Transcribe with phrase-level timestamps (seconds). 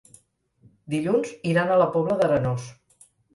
[0.93, 2.67] Dilluns iran a la Pobla d'Arenós.